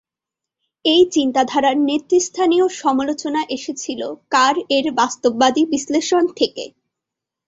এই 0.85 1.03
চিন্তাধারার 1.11 1.75
নেতৃস্থানীয় 1.89 2.65
সমালোচনা 2.81 3.41
এসেছিল 3.49 4.01
কার 4.31 4.55
এর 4.69 4.85
"বাস্তববাদী" 4.99 5.63
বিশ্লেষণ 5.73 6.23
থেকে। 6.39 6.63